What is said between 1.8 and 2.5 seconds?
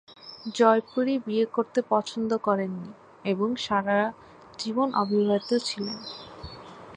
পছন্দ